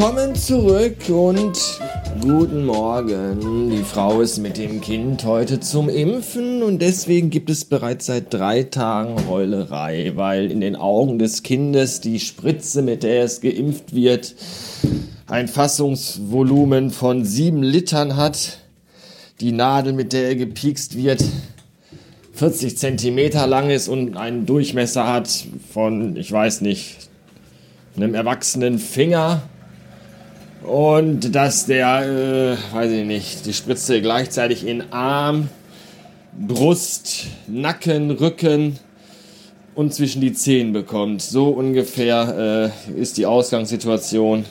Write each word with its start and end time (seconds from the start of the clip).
Willkommen 0.00 0.34
zurück 0.34 0.96
und 1.10 1.78
guten 2.22 2.64
Morgen. 2.64 3.68
Die 3.68 3.82
Frau 3.82 4.22
ist 4.22 4.38
mit 4.38 4.56
dem 4.56 4.80
Kind 4.80 5.24
heute 5.24 5.60
zum 5.60 5.90
Impfen 5.90 6.62
und 6.62 6.80
deswegen 6.80 7.28
gibt 7.28 7.50
es 7.50 7.66
bereits 7.66 8.06
seit 8.06 8.32
drei 8.32 8.62
Tagen 8.62 9.28
Heulerei, 9.28 10.12
weil 10.14 10.50
in 10.50 10.62
den 10.62 10.74
Augen 10.74 11.18
des 11.18 11.42
Kindes 11.42 12.00
die 12.00 12.18
Spritze, 12.18 12.80
mit 12.80 13.02
der 13.02 13.24
es 13.24 13.42
geimpft 13.42 13.94
wird, 13.94 14.36
ein 15.26 15.48
Fassungsvolumen 15.48 16.88
von 16.92 17.26
sieben 17.26 17.62
Litern 17.62 18.16
hat. 18.16 18.56
Die 19.40 19.52
Nadel, 19.52 19.92
mit 19.92 20.14
der 20.14 20.28
er 20.28 20.36
gepiekst 20.36 20.96
wird, 20.96 21.22
40 22.32 22.78
Zentimeter 22.78 23.46
lang 23.46 23.68
ist 23.68 23.88
und 23.88 24.16
einen 24.16 24.46
Durchmesser 24.46 25.06
hat 25.06 25.28
von, 25.74 26.16
ich 26.16 26.32
weiß 26.32 26.62
nicht, 26.62 27.10
einem 27.96 28.14
erwachsenen 28.14 28.78
Finger 28.78 29.42
und 30.62 31.34
dass 31.34 31.66
der, 31.66 32.56
äh, 32.72 32.74
weiß 32.74 32.92
ich 32.92 33.06
nicht, 33.06 33.46
die 33.46 33.52
Spritze 33.52 34.00
gleichzeitig 34.00 34.66
in 34.66 34.92
Arm, 34.92 35.48
Brust, 36.38 37.26
Nacken, 37.46 38.10
Rücken 38.10 38.78
und 39.74 39.94
zwischen 39.94 40.20
die 40.20 40.32
Zehen 40.32 40.72
bekommt. 40.72 41.22
So 41.22 41.48
ungefähr 41.48 42.72
äh, 42.96 43.00
ist 43.00 43.16
die 43.16 43.26
Ausgangssituation 43.26 44.44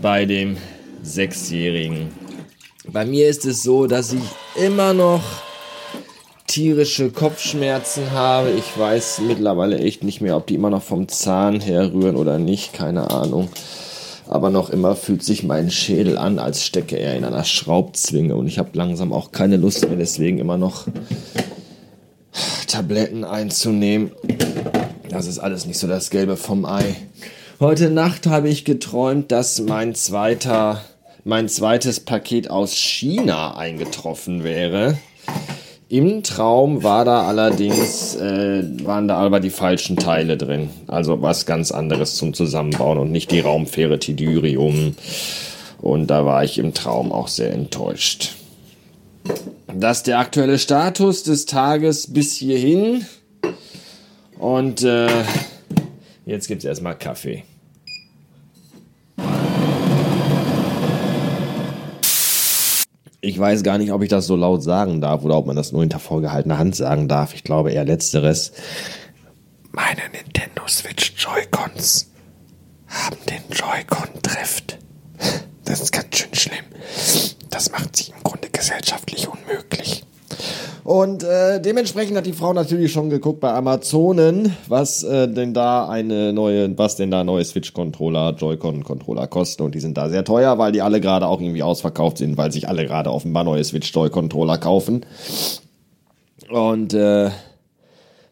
bei 0.00 0.24
dem 0.24 0.56
Sechsjährigen. 1.02 2.08
Bei 2.90 3.04
mir 3.04 3.28
ist 3.28 3.44
es 3.44 3.62
so, 3.62 3.86
dass 3.86 4.12
ich 4.12 4.22
immer 4.54 4.94
noch 4.94 5.22
tierische 6.46 7.10
Kopfschmerzen 7.10 8.10
habe. 8.12 8.50
Ich 8.50 8.78
weiß 8.78 9.20
mittlerweile 9.26 9.78
echt 9.78 10.02
nicht 10.02 10.20
mehr, 10.20 10.36
ob 10.36 10.46
die 10.46 10.54
immer 10.54 10.70
noch 10.70 10.82
vom 10.82 11.08
Zahn 11.08 11.60
herrühren 11.60 12.16
oder 12.16 12.38
nicht. 12.38 12.72
Keine 12.72 13.10
Ahnung. 13.10 13.48
Aber 14.28 14.50
noch 14.50 14.68
immer 14.68 14.94
fühlt 14.94 15.24
sich 15.24 15.42
mein 15.42 15.70
Schädel 15.70 16.18
an, 16.18 16.38
als 16.38 16.62
stecke 16.62 16.96
er 16.96 17.16
in 17.16 17.24
einer 17.24 17.44
Schraubzwinge. 17.44 18.36
Und 18.36 18.46
ich 18.46 18.58
habe 18.58 18.70
langsam 18.74 19.12
auch 19.12 19.32
keine 19.32 19.56
Lust 19.56 19.88
mehr, 19.88 19.96
deswegen 19.96 20.38
immer 20.38 20.58
noch 20.58 20.86
Tabletten 22.66 23.24
einzunehmen. 23.24 24.12
Das 25.08 25.26
ist 25.26 25.38
alles 25.38 25.64
nicht 25.64 25.78
so 25.78 25.86
das 25.86 26.10
Gelbe 26.10 26.36
vom 26.36 26.66
Ei. 26.66 26.94
Heute 27.58 27.90
Nacht 27.90 28.26
habe 28.26 28.50
ich 28.50 28.66
geträumt, 28.66 29.32
dass 29.32 29.60
mein 29.60 29.94
zweiter, 29.94 30.82
mein 31.24 31.48
zweites 31.48 31.98
Paket 31.98 32.50
aus 32.50 32.74
China 32.74 33.56
eingetroffen 33.56 34.44
wäre. 34.44 34.98
Im 35.90 36.22
Traum 36.22 36.82
war 36.82 37.06
da 37.06 37.26
allerdings, 37.26 38.14
äh, 38.16 38.62
waren 38.84 39.08
da 39.08 39.16
aber 39.16 39.40
die 39.40 39.48
falschen 39.48 39.96
Teile 39.96 40.36
drin. 40.36 40.68
Also 40.86 41.22
was 41.22 41.46
ganz 41.46 41.72
anderes 41.72 42.16
zum 42.16 42.34
Zusammenbauen 42.34 42.98
und 42.98 43.10
nicht 43.10 43.30
die 43.30 43.40
Raumfähre 43.40 43.98
Tidurium. 43.98 44.94
Und 45.80 46.08
da 46.08 46.26
war 46.26 46.44
ich 46.44 46.58
im 46.58 46.74
Traum 46.74 47.10
auch 47.10 47.28
sehr 47.28 47.54
enttäuscht. 47.54 48.34
Das 49.74 49.98
ist 49.98 50.06
der 50.08 50.18
aktuelle 50.18 50.58
Status 50.58 51.22
des 51.22 51.46
Tages 51.46 52.12
bis 52.12 52.34
hierhin. 52.34 53.06
Und 54.38 54.82
äh, 54.82 55.08
jetzt 56.26 56.48
gibt's 56.48 56.66
erstmal 56.66 56.98
Kaffee. 56.98 57.44
Ich 63.38 63.42
weiß 63.42 63.62
gar 63.62 63.78
nicht, 63.78 63.92
ob 63.92 64.02
ich 64.02 64.08
das 64.08 64.26
so 64.26 64.34
laut 64.34 64.64
sagen 64.64 65.00
darf 65.00 65.22
oder 65.22 65.36
ob 65.36 65.46
man 65.46 65.54
das 65.54 65.70
nur 65.70 65.82
hinter 65.82 66.00
vorgehaltener 66.00 66.58
Hand 66.58 66.74
sagen 66.74 67.06
darf. 67.06 67.34
Ich 67.34 67.44
glaube 67.44 67.70
eher 67.70 67.84
letzteres. 67.84 68.50
Meine 69.70 70.00
Nintendo 70.10 70.66
Switch 70.66 71.12
Joy-Cons 71.16 72.10
haben 72.88 73.16
den 73.30 73.42
Joy-Con-Drift. 73.56 74.78
Das 75.64 75.80
ist 75.80 75.92
ganz 75.92 76.18
schön 76.18 76.34
schlimm. 76.34 76.64
Das 77.48 77.70
macht 77.70 77.94
sie 77.94 78.10
im 78.10 78.24
Grunde 78.24 78.50
gesellschaftlich 78.50 79.28
unmöglich. 79.28 80.04
Und 80.88 81.22
äh, 81.22 81.60
dementsprechend 81.60 82.16
hat 82.16 82.24
die 82.24 82.32
Frau 82.32 82.54
natürlich 82.54 82.92
schon 82.92 83.10
geguckt 83.10 83.40
bei 83.40 83.52
Amazonen, 83.52 84.54
was 84.68 85.02
äh, 85.02 85.28
denn 85.28 85.52
da 85.52 85.86
eine 85.86 86.32
neue, 86.32 86.78
was 86.78 86.96
denn 86.96 87.10
da 87.10 87.24
neue 87.24 87.44
Switch-Controller, 87.44 88.34
Joy-Con-Controller 88.38 89.26
kosten. 89.26 89.64
Und 89.64 89.74
die 89.74 89.80
sind 89.80 89.98
da 89.98 90.08
sehr 90.08 90.24
teuer, 90.24 90.56
weil 90.56 90.72
die 90.72 90.80
alle 90.80 91.02
gerade 91.02 91.26
auch 91.26 91.42
irgendwie 91.42 91.62
ausverkauft 91.62 92.16
sind, 92.16 92.38
weil 92.38 92.52
sich 92.52 92.68
alle 92.68 92.86
gerade 92.86 93.12
offenbar 93.12 93.44
neue 93.44 93.62
Switch-Joy-Controller 93.62 94.56
kaufen. 94.56 95.04
Und 96.48 96.94
äh, 96.94 97.32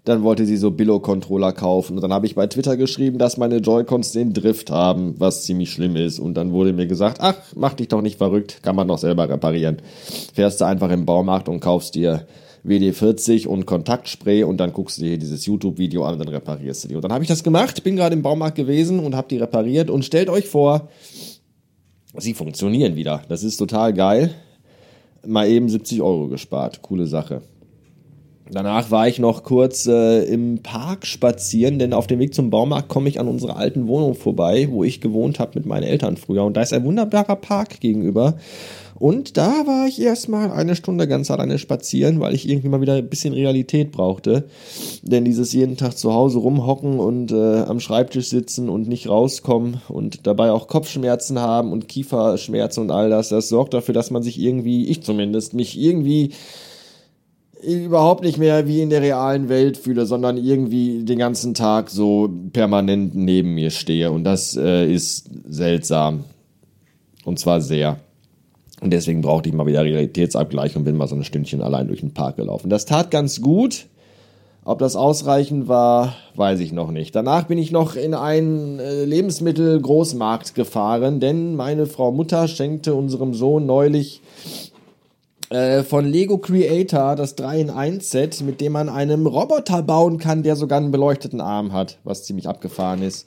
dann 0.07 0.23
wollte 0.23 0.47
sie 0.47 0.57
so 0.57 0.71
Billo-Controller 0.71 1.53
kaufen. 1.53 1.97
Und 1.97 2.01
dann 2.01 2.15
habe 2.15 2.25
ich 2.25 2.37
bei 2.37 2.47
Twitter 2.47 2.79
geschrieben, 2.79 3.19
dass 3.19 3.37
meine 3.37 3.59
Joy-Cons 3.59 4.13
den 4.13 4.33
Drift 4.33 4.71
haben, 4.71 5.17
was 5.19 5.43
ziemlich 5.43 5.71
schlimm 5.71 5.95
ist. 5.97 6.19
Und 6.19 6.33
dann 6.33 6.53
wurde 6.53 6.73
mir 6.73 6.87
gesagt, 6.87 7.19
ach, 7.21 7.37
mach 7.55 7.75
dich 7.75 7.89
doch 7.89 8.01
nicht 8.01 8.17
verrückt, 8.17 8.63
kann 8.63 8.77
man 8.77 8.89
doch 8.89 8.97
selber 8.97 9.29
reparieren. 9.29 9.83
Fährst 10.33 10.63
du 10.63 10.65
einfach 10.65 10.91
im 10.91 11.05
Baumarkt 11.05 11.51
und 11.51 11.61
kaufst 11.61 11.95
dir 11.95 12.27
WD-40 12.67 13.47
und 13.47 13.65
Kontaktspray 13.67 14.43
und 14.43 14.59
dann 14.59 14.73
guckst 14.73 14.99
du 14.99 15.03
dir 15.03 15.19
dieses 15.19 15.47
YouTube-Video 15.47 16.05
an 16.05 16.15
und 16.15 16.19
dann 16.21 16.29
reparierst 16.29 16.85
du 16.85 16.89
die. 16.89 16.97
Und 16.97 17.03
dann 17.03 17.13
habe 17.13 17.23
ich 17.23 17.29
das 17.29 17.45
gemacht, 17.45 17.83
bin 17.85 17.97
gerade 17.97 18.15
im 18.15 18.23
Baumarkt 18.23 18.57
gewesen 18.57 18.99
und 18.99 19.15
habe 19.15 19.29
die 19.29 19.39
repariert 19.39 19.89
und 19.91 20.05
stellt 20.05 20.29
euch 20.29 20.47
vor, 20.47 20.89
sie 22.19 22.35
funktionieren 22.35 22.97
wieder. 22.97 23.23
Das 23.29 23.43
ist 23.43 23.57
total 23.57 23.93
geil. 23.93 24.35
Mal 25.27 25.49
eben 25.49 25.69
70 25.69 26.03
Euro 26.03 26.29
gespart. 26.29 26.83
Coole 26.83 27.07
Sache. 27.07 27.43
Danach 28.49 28.93
war 28.93 29.09
ich 29.09 29.19
noch 29.19 29.43
kurz 29.43 29.87
äh, 29.87 30.23
im 30.23 30.63
Park 30.63 31.05
spazieren, 31.05 31.81
denn 31.81 31.93
auf 31.93 32.07
dem 32.07 32.21
Weg 32.21 32.33
zum 32.33 32.51
Baumarkt 32.51 32.89
komme 32.89 33.09
ich 33.09 33.19
an 33.19 33.27
unserer 33.27 33.57
alten 33.57 33.89
Wohnung 33.89 34.15
vorbei, 34.15 34.69
wo 34.71 34.85
ich 34.85 35.01
gewohnt 35.01 35.41
habe 35.41 35.53
mit 35.57 35.67
meinen 35.67 35.83
Eltern 35.83 36.17
früher. 36.17 36.45
Und 36.45 36.57
da 36.57 36.63
ist 36.63 36.73
ein 36.73 36.85
wunderbarer 36.85 37.37
Park 37.37 37.81
gegenüber. 37.81 38.37
Und 38.99 39.37
da 39.37 39.67
war 39.67 39.87
ich 39.87 40.01
erstmal 40.01 40.51
eine 40.51 40.75
Stunde 40.75 41.07
ganz 41.07 41.31
alleine 41.31 41.59
spazieren, 41.59 42.21
weil 42.21 42.35
ich 42.35 42.49
irgendwie 42.49 42.69
mal 42.69 42.81
wieder 42.81 42.95
ein 42.95 43.09
bisschen 43.09 43.35
Realität 43.35 43.93
brauchte. 43.93 44.45
Denn 45.03 45.25
dieses 45.25 45.53
jeden 45.53 45.77
Tag 45.77 45.99
zu 45.99 46.15
Hause 46.15 46.39
rumhocken 46.39 46.99
und 46.99 47.31
äh, 47.33 47.61
am 47.61 47.81
Schreibtisch 47.81 48.29
sitzen 48.29 48.69
und 48.69 48.89
nicht 48.89 49.09
rauskommen 49.09 49.83
und 49.89 50.27
dabei 50.27 50.51
auch 50.51 50.67
Kopfschmerzen 50.67 51.39
haben 51.39 51.73
und 51.73 51.89
Kieferschmerzen 51.89 52.83
und 52.83 52.91
all 52.91 53.11
das, 53.11 53.29
das 53.29 53.49
sorgt 53.49 53.75
dafür, 53.75 53.95
dass 53.95 54.11
man 54.11 54.23
sich 54.23 54.41
irgendwie, 54.41 54.87
ich 54.89 55.03
zumindest, 55.03 55.53
mich 55.53 55.79
irgendwie 55.79 56.31
überhaupt 57.63 58.23
nicht 58.23 58.39
mehr 58.39 58.67
wie 58.67 58.81
in 58.81 58.91
der 58.91 59.03
realen 59.03 59.49
Welt 59.49 59.77
fühle, 59.77 60.07
sondern 60.07 60.37
irgendwie 60.37 61.05
den 61.05 61.19
ganzen 61.19 61.55
Tag 61.55 61.91
so 61.91 62.31
permanent 62.53 63.15
neben 63.15 63.55
mir 63.55 63.71
stehe. 63.71 64.11
Und 64.11 64.25
das 64.25 64.57
äh, 64.57 64.91
ist 64.91 65.31
seltsam. 65.49 66.25
Und 67.25 67.39
zwar 67.39 67.61
sehr. 67.61 67.99
Und 68.87 68.93
deswegen 68.93 69.21
brauchte 69.21 69.49
ich 69.49 69.55
mal 69.57 69.67
wieder 69.67 69.83
Realitätsabgleich 69.83 70.77
und 70.77 70.85
bin 70.85 70.97
mal 70.97 71.09
so 71.09 71.17
ein 71.17 71.25
Stündchen 71.25 71.61
allein 71.61 71.89
durch 71.89 72.03
den 72.03 72.15
Park 72.15 72.37
gelaufen. 72.37 72.71
Das 72.71 72.87
tat 72.87 73.11
ganz 73.11 73.41
gut. 73.41 73.87
Ob 74.65 74.79
das 74.79 74.95
ausreichend 74.95 75.67
war, 75.67 76.15
weiß 76.37 76.61
ich 76.61 76.71
noch 76.71 76.93
nicht. 76.93 77.13
Danach 77.13 77.49
bin 77.49 77.59
ich 77.59 77.73
noch 77.73 77.97
in 77.97 78.15
einen 78.15 78.79
äh, 78.79 79.05
Lebensmittelgroßmarkt 79.05 80.55
gefahren, 80.55 81.19
denn 81.19 81.57
meine 81.57 81.87
Frau 81.87 82.13
Mutter 82.13 82.47
schenkte 82.47 82.95
unserem 82.95 83.35
Sohn 83.35 83.67
neulich 83.67 84.23
äh, 85.51 85.83
von 85.83 86.07
Lego 86.07 86.39
Creator 86.39 87.17
das 87.17 87.35
3 87.35 87.61
in 87.63 87.71
1 87.71 88.09
Set, 88.09 88.41
mit 88.43 88.61
dem 88.61 88.71
man 88.71 88.89
einen 88.89 89.27
Roboter 89.27 89.83
bauen 89.83 90.19
kann, 90.19 90.45
der 90.45 90.55
sogar 90.55 90.79
einen 90.79 90.93
beleuchteten 90.93 91.41
Arm 91.41 91.73
hat, 91.73 91.99
was 92.05 92.23
ziemlich 92.23 92.49
abgefahren 92.49 93.03
ist. 93.03 93.27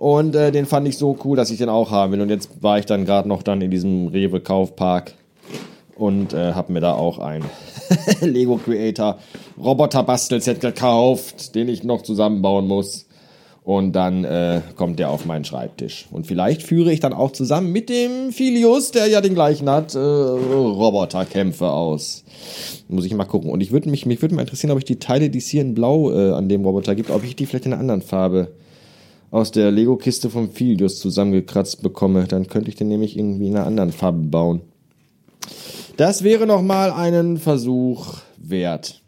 Und 0.00 0.34
äh, 0.34 0.50
den 0.50 0.64
fand 0.64 0.88
ich 0.88 0.96
so 0.96 1.14
cool, 1.24 1.36
dass 1.36 1.50
ich 1.50 1.58
den 1.58 1.68
auch 1.68 1.90
haben 1.90 2.12
will. 2.12 2.22
Und 2.22 2.30
jetzt 2.30 2.62
war 2.62 2.78
ich 2.78 2.86
dann 2.86 3.04
gerade 3.04 3.28
noch 3.28 3.42
dann 3.42 3.60
in 3.60 3.70
diesem 3.70 4.06
Rewe 4.06 4.40
Kaufpark 4.40 5.12
und 5.94 6.32
äh, 6.32 6.54
habe 6.54 6.72
mir 6.72 6.80
da 6.80 6.94
auch 6.94 7.18
ein 7.18 7.44
Lego 8.22 8.56
Creator 8.56 9.18
Roboter 9.62 10.02
Bastelset 10.02 10.62
gekauft, 10.62 11.54
den 11.54 11.68
ich 11.68 11.84
noch 11.84 12.00
zusammenbauen 12.00 12.66
muss. 12.66 13.08
Und 13.62 13.92
dann 13.92 14.24
äh, 14.24 14.62
kommt 14.74 14.98
der 14.98 15.10
auf 15.10 15.26
meinen 15.26 15.44
Schreibtisch. 15.44 16.06
Und 16.10 16.26
vielleicht 16.26 16.62
führe 16.62 16.90
ich 16.92 17.00
dann 17.00 17.12
auch 17.12 17.32
zusammen 17.32 17.70
mit 17.70 17.90
dem 17.90 18.32
Filius, 18.32 18.92
der 18.92 19.06
ja 19.06 19.20
den 19.20 19.34
gleichen 19.34 19.68
hat, 19.68 19.94
äh, 19.94 19.98
Roboterkämpfe 19.98 21.68
aus. 21.68 22.24
Muss 22.88 23.04
ich 23.04 23.12
mal 23.12 23.26
gucken. 23.26 23.50
Und 23.50 23.60
ich 23.60 23.70
würde 23.70 23.90
mich, 23.90 24.06
mich 24.06 24.22
würde 24.22 24.34
mal 24.34 24.40
interessieren, 24.40 24.70
ob 24.70 24.78
ich 24.78 24.86
die 24.86 24.98
Teile, 24.98 25.28
die 25.28 25.40
es 25.40 25.48
hier 25.48 25.60
in 25.60 25.74
Blau 25.74 26.10
äh, 26.10 26.32
an 26.32 26.48
dem 26.48 26.64
Roboter 26.64 26.94
gibt, 26.94 27.10
ob 27.10 27.22
ich 27.22 27.36
die 27.36 27.44
vielleicht 27.44 27.66
in 27.66 27.74
einer 27.74 27.82
anderen 27.82 28.00
Farbe 28.00 28.48
aus 29.30 29.52
der 29.52 29.70
Lego-Kiste 29.70 30.30
vom 30.30 30.50
Filius 30.50 30.98
zusammengekratzt 30.98 31.82
bekomme. 31.82 32.26
Dann 32.26 32.48
könnte 32.48 32.68
ich 32.68 32.76
den 32.76 32.88
nämlich 32.88 33.16
irgendwie 33.16 33.48
in 33.48 33.56
einer 33.56 33.66
anderen 33.66 33.92
Farbe 33.92 34.22
bauen. 34.22 34.62
Das 35.96 36.24
wäre 36.24 36.46
nochmal 36.46 36.92
einen 36.92 37.38
Versuch 37.38 38.18
wert. 38.38 39.02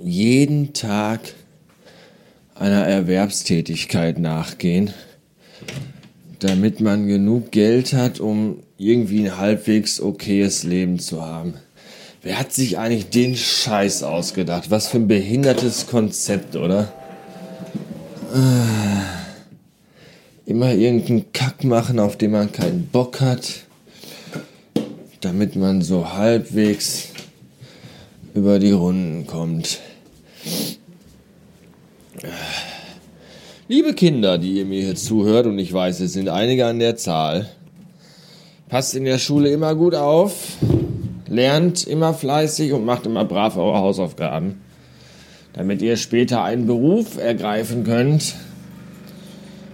Jeden 0.00 0.72
Tag 0.72 1.20
einer 2.54 2.84
Erwerbstätigkeit 2.84 4.18
nachgehen, 4.18 4.92
damit 6.40 6.80
man 6.80 7.06
genug 7.06 7.50
Geld 7.50 7.92
hat, 7.92 8.20
um 8.20 8.58
irgendwie 8.76 9.24
ein 9.24 9.38
halbwegs 9.38 10.00
okayes 10.00 10.64
Leben 10.64 10.98
zu 10.98 11.24
haben. 11.24 11.54
Wer 12.22 12.38
hat 12.38 12.52
sich 12.52 12.78
eigentlich 12.78 13.10
den 13.10 13.36
Scheiß 13.36 14.02
ausgedacht? 14.02 14.70
Was 14.70 14.88
für 14.88 14.98
ein 14.98 15.08
behindertes 15.08 15.86
Konzept, 15.86 16.56
oder? 16.56 16.92
Immer 20.46 20.72
irgendeinen 20.72 21.32
Kack 21.32 21.64
machen, 21.64 21.98
auf 21.98 22.16
den 22.16 22.32
man 22.32 22.52
keinen 22.52 22.86
Bock 22.86 23.20
hat, 23.20 23.64
damit 25.20 25.56
man 25.56 25.82
so 25.82 26.12
halbwegs 26.12 27.08
über 28.34 28.58
die 28.58 28.72
Runden 28.72 29.26
kommt. 29.26 29.80
Liebe 33.68 33.94
Kinder, 33.94 34.38
die 34.38 34.54
ihr 34.54 34.64
mir 34.64 34.82
hier 34.82 34.94
zuhört, 34.94 35.46
und 35.46 35.58
ich 35.58 35.72
weiß, 35.72 36.00
es 36.00 36.14
sind 36.14 36.28
einige 36.28 36.66
an 36.66 36.78
der 36.78 36.96
Zahl, 36.96 37.48
passt 38.68 38.94
in 38.94 39.04
der 39.04 39.18
Schule 39.18 39.50
immer 39.50 39.74
gut 39.74 39.94
auf, 39.94 40.56
lernt 41.26 41.86
immer 41.86 42.14
fleißig 42.14 42.72
und 42.72 42.84
macht 42.84 43.06
immer 43.06 43.24
brav 43.24 43.56
eure 43.56 43.78
Hausaufgaben, 43.78 44.60
damit 45.58 45.82
ihr 45.82 45.96
später 45.96 46.44
einen 46.44 46.68
Beruf 46.68 47.18
ergreifen 47.18 47.82
könnt, 47.82 48.36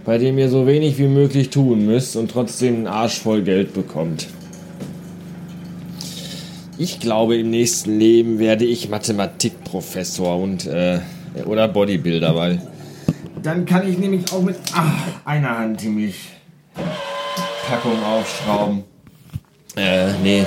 bei 0.07 0.17
dem 0.17 0.39
ihr 0.39 0.49
so 0.49 0.67
wenig 0.67 0.99
wie 0.99 1.09
möglich 1.09 1.51
tun 1.51 1.85
müsst 1.85 2.17
und 2.17 2.31
trotzdem 2.31 2.75
einen 2.77 2.87
Arsch 2.87 3.19
voll 3.19 3.43
Geld 3.43 3.75
bekommt. 3.75 4.27
Ich 6.79 7.01
glaube, 7.01 7.37
im 7.37 7.51
nächsten 7.51 7.99
Leben 7.99 8.39
werde 8.39 8.65
ich 8.65 8.89
Mathematikprofessor 8.89 10.41
und 10.41 10.67
äh, 10.67 11.01
oder 11.45 11.69
Bodybuilder, 11.69 12.35
weil 12.35 12.63
dann 13.43 13.67
kann 13.67 13.87
ich 13.87 13.99
nämlich 13.99 14.33
auch 14.33 14.43
mit 14.43 14.57
ach, 14.73 14.91
einer 15.27 15.59
Hand 15.59 15.83
ziemlich 15.83 16.17
Packung 17.69 18.03
aufschrauben. 18.03 18.85
Äh, 19.77 20.15
nee. 20.23 20.45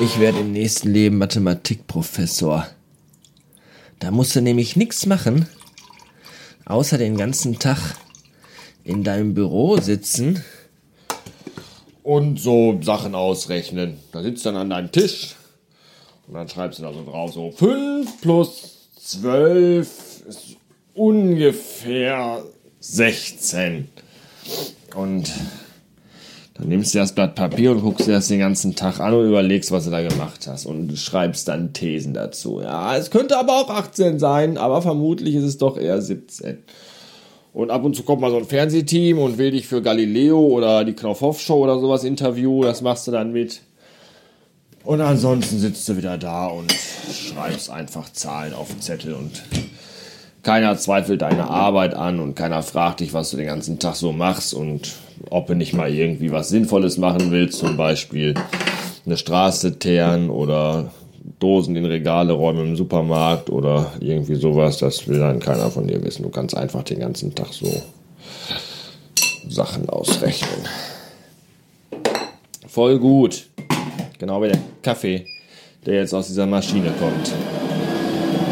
Ich 0.00 0.18
werde 0.18 0.40
im 0.40 0.50
nächsten 0.50 0.92
Leben 0.92 1.16
Mathematikprofessor. 1.18 2.66
Da 3.98 4.10
musst 4.10 4.36
du 4.36 4.40
nämlich 4.40 4.76
nichts 4.76 5.06
machen, 5.06 5.48
außer 6.64 6.98
den 6.98 7.16
ganzen 7.16 7.58
Tag 7.58 7.96
in 8.84 9.02
deinem 9.02 9.34
Büro 9.34 9.78
sitzen 9.78 10.44
und 12.02 12.38
so 12.38 12.78
Sachen 12.82 13.14
ausrechnen. 13.14 13.98
Da 14.12 14.22
sitzt 14.22 14.46
dann 14.46 14.56
an 14.56 14.70
deinem 14.70 14.92
Tisch 14.92 15.34
und 16.28 16.34
dann 16.34 16.48
schreibst 16.48 16.78
du 16.78 16.84
da 16.84 16.92
so 16.92 17.04
drauf, 17.04 17.32
so 17.32 17.50
5 17.50 18.20
plus 18.20 18.90
12 19.00 20.26
ist 20.28 20.56
ungefähr 20.94 22.44
16. 22.80 23.88
Und 24.94 25.32
dann 26.58 26.68
nimmst 26.68 26.94
du 26.94 26.98
das 26.98 27.12
Blatt 27.12 27.34
Papier 27.34 27.72
und 27.72 27.82
guckst 27.82 28.06
dir 28.06 28.12
das 28.12 28.28
den 28.28 28.38
ganzen 28.38 28.74
Tag 28.74 29.00
an 29.00 29.12
und 29.12 29.26
überlegst, 29.26 29.70
was 29.70 29.84
du 29.84 29.90
da 29.90 30.06
gemacht 30.06 30.46
hast 30.46 30.64
und 30.64 30.96
schreibst 30.98 31.48
dann 31.48 31.72
Thesen 31.72 32.14
dazu. 32.14 32.60
Ja, 32.62 32.96
es 32.96 33.10
könnte 33.10 33.36
aber 33.38 33.60
auch 33.60 33.68
18 33.68 34.18
sein, 34.18 34.56
aber 34.56 34.80
vermutlich 34.80 35.34
ist 35.34 35.44
es 35.44 35.58
doch 35.58 35.76
eher 35.76 36.00
17. 36.00 36.58
Und 37.52 37.70
ab 37.70 37.84
und 37.84 37.96
zu 37.96 38.02
kommt 38.02 38.20
mal 38.20 38.30
so 38.30 38.38
ein 38.38 38.44
Fernsehteam 38.44 39.18
und 39.18 39.38
will 39.38 39.50
dich 39.50 39.66
für 39.66 39.82
Galileo 39.82 40.38
oder 40.38 40.84
die 40.84 40.92
Knopfhoff-Show 40.92 41.64
oder 41.64 41.78
sowas 41.78 42.04
interviewen. 42.04 42.62
Das 42.62 42.82
machst 42.82 43.06
du 43.06 43.12
dann 43.12 43.32
mit. 43.32 43.62
Und 44.84 45.00
ansonsten 45.00 45.58
sitzt 45.58 45.88
du 45.88 45.96
wieder 45.96 46.16
da 46.16 46.46
und 46.46 46.72
schreibst 46.72 47.70
einfach 47.70 48.12
Zahlen 48.12 48.54
auf 48.54 48.68
den 48.68 48.80
Zettel 48.80 49.14
und 49.14 49.42
keiner 50.46 50.78
zweifelt 50.78 51.22
deine 51.22 51.50
Arbeit 51.50 51.94
an 51.94 52.20
und 52.20 52.36
keiner 52.36 52.62
fragt 52.62 53.00
dich, 53.00 53.12
was 53.12 53.30
du 53.30 53.36
den 53.36 53.46
ganzen 53.46 53.80
Tag 53.80 53.96
so 53.96 54.12
machst 54.12 54.54
und 54.54 54.92
ob 55.28 55.48
du 55.48 55.56
nicht 55.56 55.72
mal 55.72 55.92
irgendwie 55.92 56.30
was 56.30 56.50
Sinnvolles 56.50 56.98
machen 56.98 57.32
willst, 57.32 57.58
zum 57.58 57.76
Beispiel 57.76 58.34
eine 59.04 59.16
Straße 59.16 59.80
teeren 59.80 60.30
oder 60.30 60.92
Dosen 61.40 61.74
in 61.74 61.84
Regale 61.84 62.32
räumen 62.32 62.68
im 62.68 62.76
Supermarkt 62.76 63.50
oder 63.50 63.90
irgendwie 63.98 64.36
sowas. 64.36 64.78
Das 64.78 65.08
will 65.08 65.18
dann 65.18 65.40
keiner 65.40 65.68
von 65.68 65.88
dir 65.88 66.00
wissen. 66.04 66.22
Du 66.22 66.28
kannst 66.28 66.56
einfach 66.56 66.84
den 66.84 67.00
ganzen 67.00 67.34
Tag 67.34 67.48
so 67.52 67.82
Sachen 69.48 69.88
ausrechnen. 69.88 70.60
Voll 72.68 73.00
gut. 73.00 73.48
Genau 74.20 74.40
wie 74.42 74.48
der 74.50 74.60
Kaffee, 74.80 75.26
der 75.84 75.94
jetzt 75.94 76.14
aus 76.14 76.28
dieser 76.28 76.46
Maschine 76.46 76.92
kommt. 77.00 77.32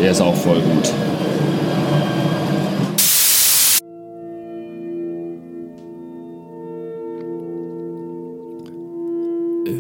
Der 0.03 0.11
ist 0.11 0.21
auch 0.21 0.35
voll 0.35 0.61
gut. 0.61 0.93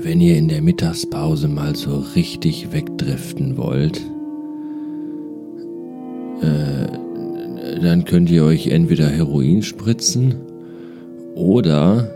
Wenn 0.05 0.21
ihr 0.21 0.37
in 0.37 0.49
der 0.49 0.61
Mittagspause 0.61 1.49
mal 1.49 1.75
so 1.75 2.05
richtig 2.15 2.75
wegdriften 2.75 3.57
wollt, 3.57 4.03
äh, 6.43 7.81
dann 7.81 8.05
könnt 8.05 8.29
ihr 8.29 8.45
euch 8.45 8.67
entweder 8.67 9.09
Heroin 9.09 9.63
spritzen 9.63 10.35
oder 11.35 12.11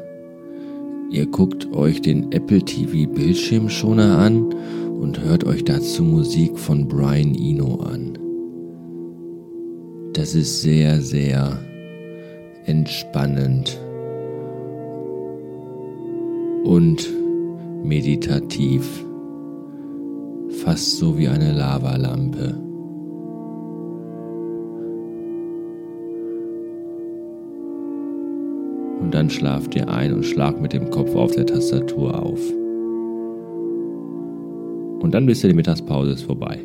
ihr 1.11 1.25
guckt 1.29 1.73
euch 1.73 2.02
den 2.02 2.31
Apple 2.31 2.62
TV 2.62 3.11
Bildschirmschoner 3.11 4.19
an 4.19 4.52
und 5.00 5.20
hört 5.20 5.44
euch 5.44 5.64
dazu 5.64 6.05
Musik 6.05 6.58
von 6.58 6.88
Brian 6.88 7.35
Eno 7.35 7.76
an. 7.76 8.19
Das 10.12 10.35
ist 10.35 10.61
sehr, 10.61 11.00
sehr 11.00 11.58
entspannend 12.67 13.81
und 16.64 17.18
meditativ, 17.84 19.04
fast 20.64 20.98
so 20.98 21.19
wie 21.19 21.28
eine 21.28 21.52
Lavalampe. 21.52 22.54
Und 29.00 29.14
dann 29.14 29.30
schlaft 29.30 29.75
ihr 29.75 29.88
ein 29.88 30.12
und 30.12 30.25
schlagt 30.25 30.60
mit 30.60 30.72
dem 30.72 30.90
Kopf 30.90 31.14
auf 31.14 31.32
der 31.34 31.46
Tastatur 31.46 32.22
auf. 32.22 32.40
Und 35.00 35.14
dann 35.14 35.26
wisst 35.26 35.44
ihr, 35.44 35.48
die 35.48 35.56
Mittagspause 35.56 36.12
ist 36.12 36.22
vorbei. 36.22 36.58